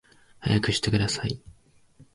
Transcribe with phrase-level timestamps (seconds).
[0.41, 1.39] 速くしてください